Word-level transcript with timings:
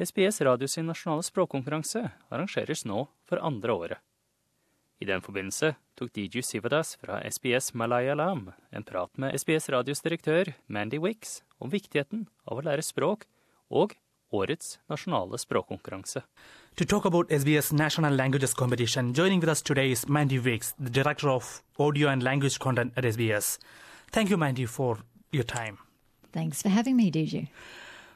SBS 0.00 0.40
Radio 0.40 0.68
sin 0.68 0.86
nasjonale 0.88 1.22
språkkonkurranse 1.22 2.00
arrangeres 2.32 2.86
nå 2.88 3.02
for 3.28 3.40
andre 3.44 3.72
året. 3.72 3.98
I 5.00 5.04
den 5.04 5.20
forbindelse 5.20 5.74
tok 5.96 6.14
DJ 6.16 6.40
Sivadas 6.40 6.94
fra 6.96 7.18
SBS 7.30 7.74
Malayalam 7.74 8.46
en 8.72 8.84
prat 8.84 9.18
med 9.18 9.36
SBS 9.36 9.68
Radios 9.68 10.00
direktør 10.00 10.54
Mandy 10.66 10.96
Wicks 11.04 11.42
om 11.58 11.68
viktigheten 11.68 12.26
av 12.48 12.62
å 12.62 12.64
lære 12.64 12.84
språk 12.84 13.26
og 13.68 13.92
årets 14.32 14.78
nasjonale 14.88 15.36
språkkonkurranse. 15.36 16.22
To 16.76 16.84
talk 16.84 17.04
about 17.04 17.28
SBS 17.28 17.72
National 17.72 18.16
Languages 18.16 18.54
Competition, 18.54 19.12
joining 19.12 19.40
with 19.40 19.50
us 19.50 19.60
today 19.60 19.92
is 19.92 20.08
Mandy 20.08 20.38
Wicks, 20.38 20.72
the 20.78 20.88
Director 20.90 21.28
of 21.28 21.60
Audio 21.78 22.08
and 22.08 22.22
Language 22.22 22.58
Content 22.58 22.96
at 22.96 23.04
SBS. 23.04 23.58
Thank 24.12 24.30
you, 24.30 24.38
Mandy, 24.38 24.64
for 24.64 25.04
your 25.30 25.44
time. 25.44 25.76
Thanks 26.32 26.62
for 26.62 26.70
having 26.70 26.96
me, 26.96 27.10
DJ. 27.10 27.50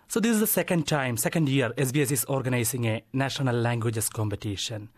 So 0.09 0.21
this 0.21 0.33
is 0.33 0.41
the 0.41 0.47
second 0.47 0.87
time, 0.87 1.17
second 1.17 1.49
year 1.49 1.71
SBS 1.77 2.13
is 2.13 2.25
organizing 2.27 2.87
a 2.87 3.03
national 3.13 3.57
languages 3.57 4.09
competition. 4.09 4.91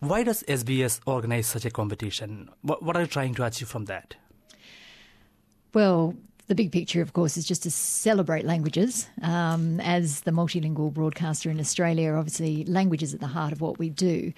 Why 0.00 0.22
does 0.22 0.42
SBS 0.44 1.00
organize 1.06 1.46
such 1.46 1.64
a 1.64 1.70
competition? 1.70 2.50
What, 2.62 2.82
what 2.82 2.96
are 2.96 3.00
you 3.02 3.06
trying 3.06 3.34
to 3.34 3.44
achieve 3.44 3.68
from 3.68 3.86
that? 3.86 4.16
Well, 5.72 6.14
the 6.46 6.54
big 6.54 6.72
picture, 6.72 7.00
of 7.00 7.14
course, 7.14 7.36
is 7.36 7.46
just 7.46 7.62
to 7.62 7.70
celebrate 7.70 8.44
languages. 8.44 9.08
Um, 9.22 9.80
as 9.80 10.20
the 10.20 10.30
multilingual 10.30 10.92
broadcaster 10.92 11.50
in 11.50 11.58
Australia, 11.58 12.12
obviously, 12.12 12.64
language 12.64 13.02
is 13.02 13.14
at 13.14 13.20
the 13.20 13.26
heart 13.26 13.52
of 13.52 13.60
what 13.60 13.78
we 13.78 13.88
do. 13.88 14.32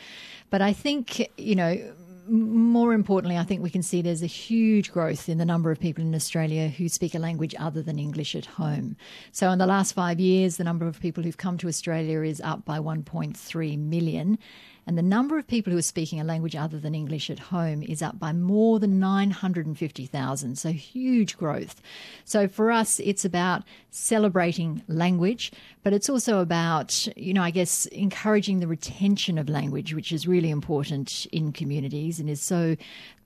But 0.50 0.62
I 0.62 0.72
think, 0.72 1.28
you 1.36 1.56
know, 1.56 1.92
more 2.28 2.92
importantly, 2.92 3.36
I 3.36 3.44
think 3.44 3.62
we 3.62 3.70
can 3.70 3.82
see 3.82 4.02
there's 4.02 4.22
a 4.22 4.26
huge 4.26 4.92
growth 4.92 5.28
in 5.28 5.38
the 5.38 5.44
number 5.44 5.70
of 5.70 5.78
people 5.78 6.04
in 6.04 6.14
Australia 6.14 6.68
who 6.68 6.88
speak 6.88 7.14
a 7.14 7.18
language 7.18 7.54
other 7.58 7.82
than 7.82 7.98
English 7.98 8.34
at 8.34 8.46
home. 8.46 8.96
So, 9.32 9.50
in 9.50 9.58
the 9.58 9.66
last 9.66 9.92
five 9.92 10.20
years, 10.20 10.56
the 10.56 10.64
number 10.64 10.86
of 10.86 11.00
people 11.00 11.22
who've 11.22 11.36
come 11.36 11.58
to 11.58 11.68
Australia 11.68 12.22
is 12.22 12.40
up 12.40 12.64
by 12.64 12.78
1.3 12.78 13.78
million. 13.78 14.38
And 14.86 14.96
the 14.96 15.02
number 15.02 15.36
of 15.36 15.48
people 15.48 15.72
who 15.72 15.78
are 15.78 15.82
speaking 15.82 16.20
a 16.20 16.24
language 16.24 16.54
other 16.54 16.78
than 16.78 16.94
English 16.94 17.28
at 17.28 17.38
home 17.38 17.82
is 17.82 18.02
up 18.02 18.20
by 18.20 18.32
more 18.32 18.78
than 18.78 19.00
950,000. 19.00 20.56
So 20.56 20.70
huge 20.70 21.36
growth. 21.36 21.82
So 22.24 22.46
for 22.46 22.70
us, 22.70 23.00
it's 23.00 23.24
about 23.24 23.64
celebrating 23.90 24.82
language, 24.86 25.50
but 25.82 25.92
it's 25.92 26.08
also 26.08 26.38
about, 26.38 27.08
you 27.16 27.34
know, 27.34 27.42
I 27.42 27.50
guess 27.50 27.86
encouraging 27.86 28.60
the 28.60 28.68
retention 28.68 29.38
of 29.38 29.48
language, 29.48 29.92
which 29.92 30.12
is 30.12 30.28
really 30.28 30.50
important 30.50 31.26
in 31.32 31.52
communities 31.52 32.20
and 32.20 32.30
is 32.30 32.40
so 32.40 32.76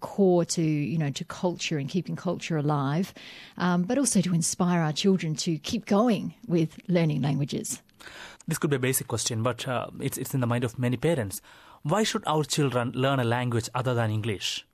core 0.01 0.47
to, 0.47 0.63
you 0.63 0.97
know, 0.97 1.11
to 1.11 1.25
culture 1.25 1.77
and 1.77 1.91
keeping 1.91 2.17
culture 2.17 2.57
alive, 2.57 3.13
um, 3.59 3.83
but 3.83 3.99
also 3.99 4.23
to 4.23 4.35
inspire 4.35 4.81
our 4.81 4.95
children 4.95 5.35
to 5.35 5.59
keep 5.59 5.85
going 5.85 6.33
with 6.49 6.79
learning 6.89 7.21
languages. 7.21 7.83
This 8.51 8.59
could 8.59 8.71
be 8.71 8.77
a 8.77 8.81
basic 8.81 9.07
question, 9.07 9.45
but 9.45 9.69
uh, 9.69 9.87
it's, 10.01 10.19
it's 10.19 10.35
in 10.35 10.41
the 10.41 10.47
mind 10.49 10.65
of 10.65 10.77
many 10.77 10.97
parents. 10.97 11.41
Why 11.85 12.03
should 12.03 12.25
our 12.27 12.43
children 12.43 12.91
learn 12.97 13.21
a 13.21 13.25
language 13.25 13.69
other 13.77 13.95
than 13.95 14.11
English? 14.11 14.67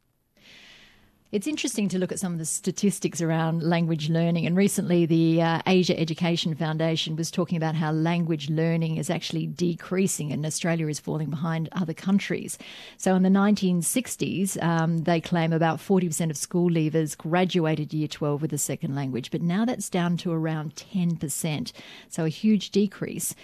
It's 1.32 1.48
interesting 1.48 1.88
to 1.88 1.98
look 1.98 2.12
at 2.12 2.20
some 2.20 2.34
of 2.34 2.38
the 2.38 2.44
statistics 2.44 3.20
around 3.20 3.60
language 3.60 4.08
learning. 4.08 4.46
And 4.46 4.56
recently, 4.56 5.06
the 5.06 5.42
uh, 5.42 5.60
Asia 5.66 5.98
Education 5.98 6.54
Foundation 6.54 7.16
was 7.16 7.32
talking 7.32 7.56
about 7.56 7.74
how 7.74 7.90
language 7.90 8.48
learning 8.48 8.96
is 8.96 9.10
actually 9.10 9.48
decreasing 9.48 10.30
and 10.30 10.46
Australia 10.46 10.86
is 10.86 11.00
falling 11.00 11.28
behind 11.28 11.68
other 11.72 11.94
countries. 11.94 12.58
So, 12.96 13.16
in 13.16 13.24
the 13.24 13.28
1960s, 13.28 14.62
um, 14.62 14.98
they 14.98 15.20
claim 15.20 15.52
about 15.52 15.78
40% 15.78 16.30
of 16.30 16.36
school 16.36 16.70
leavers 16.70 17.18
graduated 17.18 17.92
year 17.92 18.06
12 18.06 18.40
with 18.40 18.52
a 18.52 18.58
second 18.58 18.94
language, 18.94 19.32
but 19.32 19.42
now 19.42 19.64
that's 19.64 19.90
down 19.90 20.16
to 20.18 20.30
around 20.30 20.76
10%. 20.76 21.72
So, 22.08 22.24
a 22.24 22.28
huge 22.28 22.70
decrease. 22.70 23.34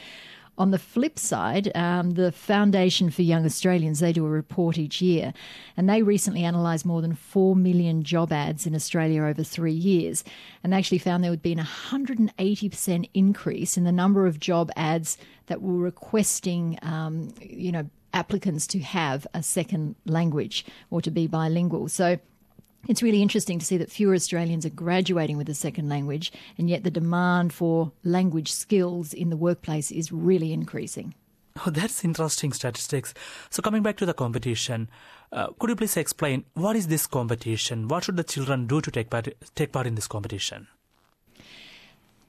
On 0.59 0.71
the 0.71 0.79
flip 0.79 1.19
side, 1.19 1.75
um, 1.75 2.11
the 2.11 2.31
Foundation 2.31 3.11
for 3.11 3.23
Young 3.23 3.47
Australians, 3.47 4.01
they 4.01 4.13
do 4.13 4.27
a 4.27 4.29
report 4.29 4.77
each 4.77 5.01
year, 5.01 5.33
and 5.79 5.89
they 5.89 6.03
recently 6.03 6.45
analysed 6.45 6.85
more 6.85 7.01
than 7.01 7.15
4 7.15 7.57
million 7.57 8.03
job 8.03 8.33
ads 8.33 8.67
in 8.67 8.75
Australia 8.75 9.23
over 9.23 9.43
three 9.43 9.73
years, 9.73 10.25
and 10.63 10.73
they 10.73 10.77
actually 10.77 10.99
found 10.99 11.25
there 11.25 11.31
would 11.31 11.41
be 11.41 11.55
a 11.55 11.57
180% 11.57 13.09
increase 13.15 13.77
in 13.79 13.85
the 13.85 13.93
number 13.93 14.27
of 14.27 14.39
job 14.39 14.71
ads 14.77 15.17
that 15.47 15.63
were 15.63 15.79
requesting, 15.79 16.79
um, 16.83 17.33
you 17.41 17.73
know, 17.73 17.89
applicants 18.13 18.67
to 18.67 18.79
have 18.81 19.27
a 19.33 19.43
second 19.43 19.97
language 20.05 20.67
or 20.91 21.01
to 21.01 21.11
be 21.11 21.27
bilingual. 21.27 21.89
So 21.89 22.19
it's 22.89 23.03
really 23.03 23.23
interesting 23.23 23.59
to 23.59 23.67
see 23.67 23.77
that 23.77 23.91
fewer 23.91 24.15
Australians 24.15 24.67
are 24.67 24.71
graduating 24.71 25.37
with 25.37 25.49
a 25.49 25.55
second 25.55 25.89
language, 25.89 26.33
and 26.59 26.69
yet 26.69 26.85
the 26.85 26.91
demand 26.91 27.53
for 27.53 27.93
language 28.05 28.53
skills 28.53 29.13
in 29.13 29.31
the 29.31 29.37
workplace 29.37 29.91
is 29.91 30.13
really 30.13 30.53
increasing. 30.53 31.15
Oh, 31.67 31.71
that's 31.71 32.05
interesting 32.05 32.53
statistics. 32.53 33.13
So, 33.51 33.63
coming 33.63 33.83
back 33.83 33.97
to 33.99 34.07
the 34.07 34.15
competition, 34.15 34.89
uh, 35.33 35.49
could 35.59 35.71
you 35.71 35.77
please 35.77 35.97
explain 35.97 36.45
what 36.55 36.77
is 36.77 36.89
this 36.89 37.07
competition? 37.07 37.89
What 37.89 38.05
should 38.05 38.17
the 38.17 38.25
children 38.25 38.67
do 38.67 38.81
to 38.81 38.91
take 38.91 39.11
part, 39.11 39.29
take 39.55 39.71
part 39.73 39.87
in 39.87 39.95
this 39.95 40.09
competition? 40.09 40.67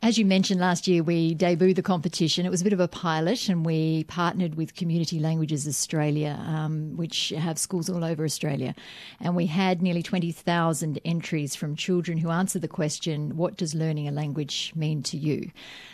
As 0.03 0.18
you 0.18 0.25
mentioned 0.25 0.59
last 0.59 0.86
year, 0.86 1.02
we 1.02 1.34
debuted 1.34 1.78
the 1.78 1.81
competition. 1.81 2.46
It 2.46 2.50
was 2.50 2.59
a 2.59 2.66
bit 2.66 2.74
of 2.74 2.81
a 2.81 2.90
pilot, 2.90 3.47
and 3.47 3.66
we 3.66 4.03
partnered 4.03 4.56
with 4.56 4.75
Community 4.75 5.18
Languages 5.18 5.66
Australia, 5.66 6.38
um, 6.46 6.97
which 6.97 7.30
have 7.30 7.58
schools 7.58 7.90
all 7.90 8.03
over 8.03 8.25
Australia. 8.25 8.75
And 9.22 9.34
we 9.34 9.46
had 9.46 9.81
nearly 9.81 10.03
20,000 10.03 11.00
entries 11.06 11.56
from 11.56 11.78
children 11.78 12.18
who 12.18 12.31
answered 12.31 12.64
the 12.64 12.68
question, 12.68 13.38
What 13.38 13.56
does 13.56 13.74
learning 13.74 14.09
a 14.09 14.12
language 14.12 14.74
mean 14.75 15.03
to 15.03 15.16
you? 15.16 15.52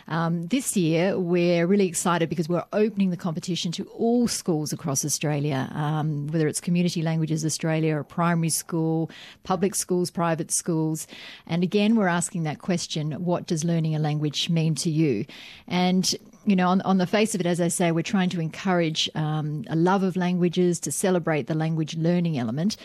Um, 0.08 0.48
this 0.48 0.76
year, 0.76 1.16
we're 1.16 1.68
really 1.68 1.86
excited 1.86 2.28
because 2.28 2.48
we're 2.48 2.64
opening 2.72 3.10
the 3.10 3.16
competition 3.16 3.70
to 3.70 3.84
all 3.90 4.26
schools 4.26 4.72
across 4.72 5.04
Australia, 5.04 5.70
um, 5.72 6.26
whether 6.26 6.48
it's 6.48 6.60
Community 6.60 7.00
Languages 7.00 7.44
Australia, 7.44 7.94
or 7.98 8.02
primary 8.02 8.50
school, 8.50 9.08
public 9.44 9.76
schools, 9.76 10.10
private 10.10 10.50
schools. 10.50 11.06
And 11.46 11.62
again, 11.62 11.94
we're 11.94 12.08
asking 12.08 12.42
that 12.42 12.58
question, 12.58 13.12
What 13.24 13.46
does 13.46 13.62
learning 13.62 13.94
a 13.94 13.99
language 14.00 14.50
mean 14.50 14.74
to 14.76 14.90
you? 14.90 15.24
And 15.68 16.12
you 16.46 16.56
know, 16.56 16.68
on, 16.68 16.80
on 16.82 16.98
the 16.98 17.06
face 17.06 17.34
of 17.34 17.40
it, 17.40 17.46
as 17.46 17.60
I 17.60 17.68
say, 17.68 17.92
we're 17.92 18.02
trying 18.02 18.30
to 18.30 18.40
encourage 18.40 19.10
um, 19.14 19.64
a 19.68 19.76
love 19.76 20.02
of 20.02 20.16
languages, 20.16 20.80
to 20.80 20.92
celebrate 20.92 21.46
the 21.46 21.54
language 21.54 21.96
learning 21.96 22.38
element. 22.38 22.76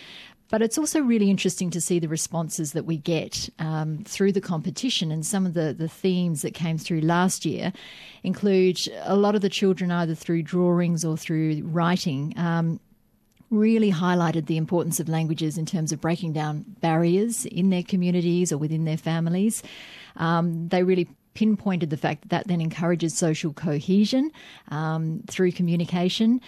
But 0.50 0.62
it's 0.62 0.78
also 0.78 1.02
really 1.02 1.32
interesting 1.32 1.72
to 1.72 1.82
see 1.82 1.98
the 1.98 2.08
responses 2.08 2.74
that 2.74 2.86
we 2.86 2.98
get 2.98 3.50
um, 3.58 4.04
through 4.06 4.32
the 4.32 4.42
competition. 4.42 5.12
And 5.12 5.26
some 5.26 5.46
of 5.46 5.56
the, 5.56 5.74
the 5.74 5.88
themes 5.88 6.44
that 6.44 6.54
came 6.54 6.78
through 6.78 7.02
last 7.02 7.46
year 7.46 7.74
include 8.24 8.80
a 9.02 9.16
lot 9.16 9.34
of 9.34 9.42
the 9.42 9.50
children, 9.50 9.90
either 9.90 10.14
through 10.14 10.44
drawings 10.44 11.04
or 11.04 11.18
through 11.18 11.64
writing, 11.64 12.34
um, 12.38 12.80
really 13.50 13.92
highlighted 13.92 14.48
the 14.48 14.58
importance 14.58 15.00
of 15.00 15.08
languages 15.08 15.58
in 15.58 15.66
terms 15.66 15.92
of 15.92 16.02
breaking 16.02 16.34
down 16.34 16.66
barriers 16.82 17.46
in 17.46 17.70
their 17.70 17.84
communities 17.84 18.52
or 18.52 18.58
within 18.58 18.86
their 18.86 18.98
families. 18.98 19.64
Um, 20.18 20.68
they 20.70 20.84
really 20.84 21.08
pinpointed 21.34 21.90
the 21.90 21.98
fact 21.98 22.22
that 22.22 22.30
that 22.30 22.48
then 22.48 22.62
encourages 22.62 23.16
social 23.16 23.54
cohesion 23.54 24.32
um, 24.70 25.22
through 25.28 25.52
communication. 25.52 26.42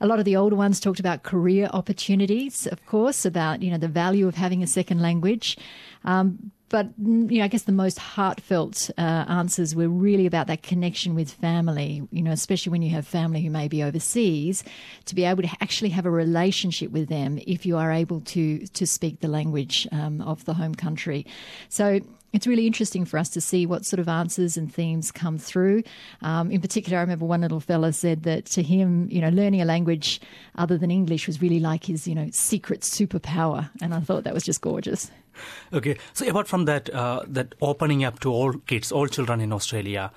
A 0.00 0.06
lot 0.06 0.18
of 0.18 0.24
the 0.24 0.36
older 0.36 0.56
ones 0.56 0.80
talked 0.80 1.00
about 1.00 1.22
career 1.22 1.68
opportunities, 1.72 2.66
of 2.66 2.84
course, 2.86 3.24
about 3.24 3.62
you 3.62 3.70
know 3.70 3.78
the 3.78 3.88
value 3.88 4.26
of 4.26 4.34
having 4.34 4.62
a 4.62 4.66
second 4.66 5.00
language. 5.00 5.56
Um, 6.04 6.50
but 6.72 6.88
you 6.98 7.38
know, 7.38 7.44
I 7.44 7.48
guess 7.48 7.64
the 7.64 7.72
most 7.72 7.98
heartfelt 7.98 8.90
uh, 8.96 9.00
answers 9.28 9.76
were 9.76 9.88
really 9.88 10.26
about 10.26 10.46
that 10.46 10.62
connection 10.62 11.14
with 11.14 11.30
family. 11.30 12.02
You 12.10 12.22
know, 12.22 12.32
especially 12.32 12.70
when 12.70 12.82
you 12.82 12.90
have 12.90 13.06
family 13.06 13.42
who 13.42 13.50
may 13.50 13.68
be 13.68 13.82
overseas, 13.82 14.64
to 15.04 15.14
be 15.14 15.24
able 15.24 15.42
to 15.42 15.50
actually 15.60 15.90
have 15.90 16.06
a 16.06 16.10
relationship 16.10 16.90
with 16.90 17.08
them 17.08 17.38
if 17.46 17.64
you 17.66 17.76
are 17.76 17.92
able 17.92 18.22
to 18.22 18.66
to 18.66 18.86
speak 18.86 19.20
the 19.20 19.28
language 19.28 19.86
um, 19.92 20.22
of 20.22 20.44
the 20.46 20.54
home 20.54 20.74
country. 20.74 21.26
So 21.68 22.00
it's 22.32 22.46
really 22.46 22.66
interesting 22.66 23.04
for 23.04 23.18
us 23.18 23.28
to 23.30 23.40
see 23.42 23.66
what 23.66 23.84
sort 23.84 24.00
of 24.00 24.08
answers 24.08 24.56
and 24.56 24.72
themes 24.72 25.12
come 25.12 25.36
through. 25.36 25.82
Um, 26.22 26.50
in 26.50 26.62
particular, 26.62 26.96
I 26.96 27.02
remember 27.02 27.26
one 27.26 27.42
little 27.42 27.60
fella 27.60 27.92
said 27.92 28.22
that 28.22 28.46
to 28.46 28.62
him, 28.62 29.08
you 29.10 29.20
know, 29.20 29.28
learning 29.28 29.60
a 29.60 29.66
language 29.66 30.20
other 30.56 30.78
than 30.78 30.90
English 30.90 31.26
was 31.26 31.42
really 31.42 31.60
like 31.60 31.84
his, 31.84 32.08
you 32.08 32.14
know, 32.14 32.30
secret 32.32 32.80
superpower, 32.80 33.68
and 33.82 33.92
I 33.92 34.00
thought 34.00 34.24
that 34.24 34.32
was 34.32 34.44
just 34.44 34.62
gorgeous. 34.62 35.10
Okay, 35.72 35.96
so 36.12 36.26
apart 36.28 36.48
from 36.48 36.66
that, 36.66 36.90
uh, 36.90 37.22
that 37.26 37.54
opening 37.60 38.04
up 38.04 38.20
to 38.20 38.30
all 38.30 38.52
kids, 38.66 38.92
all 38.92 39.06
children 39.06 39.40
in 39.40 39.52
Australia, 39.52 40.10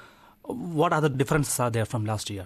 what 0.44 0.94
other 0.94 1.10
differences 1.10 1.60
are 1.60 1.70
there 1.70 1.86
from 1.86 2.06
last 2.06 2.30
year? 2.30 2.46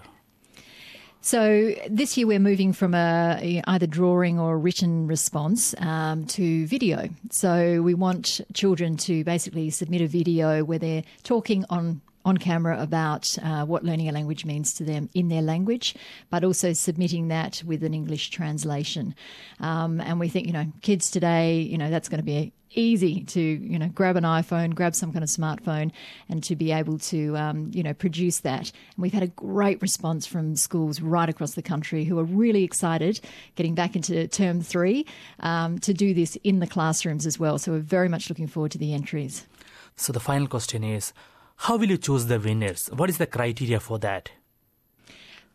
So 1.22 1.74
this 1.88 2.16
year 2.16 2.26
we're 2.26 2.38
moving 2.38 2.72
from 2.72 2.94
a 2.94 3.62
either 3.66 3.86
drawing 3.86 4.38
or 4.38 4.58
written 4.58 5.06
response 5.06 5.74
um, 5.78 6.24
to 6.26 6.66
video. 6.66 7.10
So 7.30 7.82
we 7.82 7.92
want 7.92 8.40
children 8.54 8.96
to 8.98 9.22
basically 9.24 9.68
submit 9.68 10.00
a 10.00 10.06
video 10.06 10.64
where 10.64 10.78
they're 10.78 11.04
talking 11.22 11.66
on 11.68 12.00
on 12.30 12.38
camera 12.38 12.80
about 12.80 13.36
uh, 13.42 13.66
what 13.66 13.84
learning 13.84 14.08
a 14.08 14.12
language 14.12 14.44
means 14.46 14.72
to 14.74 14.84
them 14.84 15.10
in 15.12 15.28
their 15.28 15.42
language, 15.42 15.94
but 16.30 16.42
also 16.42 16.72
submitting 16.72 17.28
that 17.28 17.62
with 17.66 17.84
an 17.84 17.92
English 17.92 18.30
translation. 18.30 19.14
Um, 19.60 20.00
and 20.00 20.18
we 20.18 20.28
think, 20.28 20.46
you 20.46 20.52
know, 20.52 20.72
kids 20.80 21.10
today, 21.10 21.60
you 21.60 21.76
know, 21.76 21.90
that's 21.90 22.08
going 22.08 22.20
to 22.20 22.24
be 22.24 22.52
easy 22.72 23.24
to 23.24 23.40
you 23.40 23.78
know 23.78 23.88
grab 23.88 24.16
an 24.16 24.24
iPhone, 24.24 24.74
grab 24.74 24.94
some 24.94 25.12
kind 25.12 25.24
of 25.24 25.28
smartphone, 25.28 25.90
and 26.28 26.42
to 26.44 26.54
be 26.56 26.72
able 26.72 26.98
to 26.98 27.36
um, 27.36 27.70
you 27.74 27.82
know 27.82 27.92
produce 27.92 28.40
that. 28.40 28.70
And 28.94 28.98
we've 28.98 29.12
had 29.12 29.22
a 29.22 29.28
great 29.28 29.80
response 29.82 30.26
from 30.26 30.56
schools 30.56 31.00
right 31.00 31.28
across 31.28 31.54
the 31.54 31.62
country 31.62 32.04
who 32.04 32.18
are 32.18 32.24
really 32.24 32.64
excited 32.64 33.20
getting 33.56 33.74
back 33.74 33.96
into 33.96 34.26
term 34.28 34.60
three 34.60 35.06
um, 35.40 35.78
to 35.80 35.92
do 35.92 36.14
this 36.14 36.36
in 36.44 36.60
the 36.60 36.66
classrooms 36.66 37.26
as 37.26 37.38
well. 37.38 37.58
So 37.58 37.72
we're 37.72 37.80
very 37.80 38.08
much 38.08 38.28
looking 38.28 38.46
forward 38.46 38.72
to 38.72 38.78
the 38.78 38.94
entries. 38.94 39.46
So 39.96 40.12
the 40.12 40.20
final 40.20 40.46
question 40.46 40.82
is, 40.82 41.12
how 41.64 41.76
will 41.76 41.90
you 41.90 41.98
choose 41.98 42.24
the 42.24 42.40
winners? 42.40 42.88
What 42.94 43.10
is 43.10 43.18
the 43.18 43.26
criteria 43.26 43.80
for 43.80 43.98
that? 43.98 44.30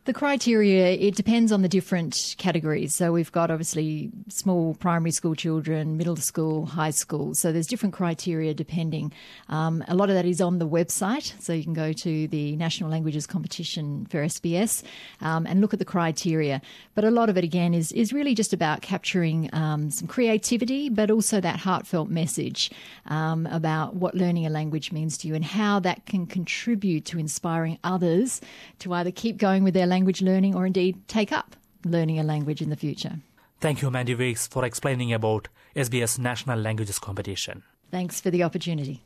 The 0.05 0.13
criteria, 0.13 0.91
it 0.91 1.15
depends 1.15 1.51
on 1.51 1.63
the 1.63 1.67
different 1.67 2.35
categories. 2.37 2.93
So 2.93 3.11
we've 3.11 3.31
got 3.31 3.49
obviously 3.49 4.11
small 4.29 4.75
primary 4.75 5.09
school 5.09 5.33
children, 5.33 5.97
middle 5.97 6.15
school, 6.15 6.67
high 6.67 6.91
school. 6.91 7.33
So 7.33 7.51
there's 7.51 7.65
different 7.65 7.95
criteria 7.95 8.53
depending. 8.53 9.11
Um, 9.49 9.83
a 9.87 9.95
lot 9.95 10.11
of 10.11 10.15
that 10.15 10.25
is 10.25 10.41
on 10.41 10.59
the 10.59 10.67
website. 10.67 11.33
So 11.41 11.53
you 11.53 11.63
can 11.63 11.73
go 11.73 11.91
to 11.91 12.27
the 12.27 12.55
National 12.55 12.91
Languages 12.91 13.25
Competition 13.25 14.05
for 14.05 14.23
SBS 14.23 14.83
um, 15.21 15.47
and 15.47 15.59
look 15.59 15.73
at 15.73 15.79
the 15.79 15.85
criteria. 15.85 16.61
But 16.93 17.03
a 17.03 17.09
lot 17.09 17.29
of 17.29 17.35
it, 17.35 17.43
again, 17.43 17.73
is, 17.73 17.91
is 17.91 18.13
really 18.13 18.35
just 18.35 18.53
about 18.53 18.83
capturing 18.83 19.49
um, 19.53 19.89
some 19.89 20.07
creativity, 20.07 20.87
but 20.87 21.09
also 21.09 21.41
that 21.41 21.57
heartfelt 21.57 22.09
message 22.09 22.69
um, 23.07 23.47
about 23.47 23.95
what 23.95 24.13
learning 24.13 24.45
a 24.45 24.51
language 24.51 24.91
means 24.91 25.17
to 25.17 25.27
you 25.27 25.33
and 25.33 25.43
how 25.43 25.79
that 25.79 26.05
can 26.05 26.27
contribute 26.27 27.05
to 27.05 27.17
inspiring 27.17 27.79
others 27.83 28.39
to 28.77 28.93
either 28.93 29.09
keep 29.09 29.37
going 29.37 29.63
with 29.63 29.73
their 29.73 29.87
language 29.95 30.21
learning 30.29 30.53
or 30.57 30.65
indeed 30.65 30.93
take 31.07 31.31
up 31.39 31.49
learning 31.83 32.19
a 32.19 32.23
language 32.23 32.61
in 32.63 32.69
the 32.69 32.79
future. 32.85 33.15
Thank 33.59 33.81
you, 33.81 33.89
Mandy 33.91 34.15
Weeks, 34.15 34.47
for 34.47 34.65
explaining 34.65 35.13
about 35.13 35.47
SBS 35.75 36.19
National 36.19 36.59
Languages 36.59 36.99
Competition. 36.99 37.63
Thanks 37.91 38.21
for 38.21 38.31
the 38.31 38.43
opportunity. 38.43 38.97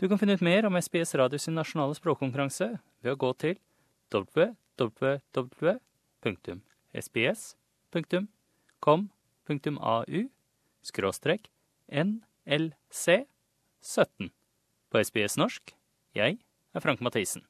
Du 0.00 0.08
kan 0.08 0.18
finne 0.18 0.32
ut 0.32 0.40
mer 0.40 0.66
om 0.66 0.82
SBS 0.82 1.14
Radio 1.14 1.38
sin 1.38 1.54
nasjonale 1.54 1.94
språkkonkurranse 1.94 2.78
ved 3.02 3.12
å 3.12 3.16
gå 3.18 3.32
til 3.42 3.56
www.sbs.com.au 4.14 5.00
skråstrek 10.82 11.50
nlc 11.90 13.04
17. 13.82 14.30
På 14.90 15.02
SBS 15.02 15.36
norsk, 15.36 15.74
jeg 16.14 16.38
er 16.74 16.80
Frank 16.80 17.00
Mathisen. 17.00 17.48